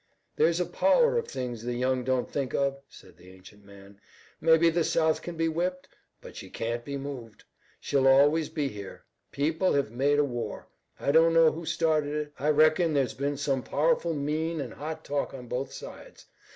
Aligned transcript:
"There's 0.35 0.59
a 0.59 0.65
power 0.65 1.15
of 1.19 1.27
things 1.27 1.61
the 1.61 1.75
young 1.75 2.03
don't 2.03 2.27
think 2.27 2.55
of," 2.55 2.79
said 2.89 3.17
the 3.17 3.29
ancient 3.29 3.63
man. 3.63 4.01
"Mebbe 4.41 4.73
the 4.73 4.83
South 4.83 5.21
can 5.21 5.37
be 5.37 5.47
whipped, 5.47 5.87
but 6.21 6.35
she 6.35 6.49
can't 6.49 6.83
be 6.83 6.97
moved. 6.97 7.43
She'll 7.79 8.07
always 8.07 8.49
be 8.49 8.67
here. 8.67 9.03
People 9.31 9.73
hev 9.73 9.91
made 9.91 10.17
a 10.17 10.23
war. 10.25 10.67
I 10.99 11.11
don't 11.11 11.35
know 11.35 11.51
who 11.51 11.67
started 11.67 12.15
it. 12.15 12.33
I 12.39 12.49
reckon 12.49 12.95
there's 12.95 13.13
been 13.13 13.37
some 13.37 13.61
powerful 13.61 14.15
mean 14.15 14.59
an' 14.59 14.71
hot 14.71 15.05
talk 15.05 15.35
on 15.35 15.45
both 15.47 15.71
sides. 15.71 16.25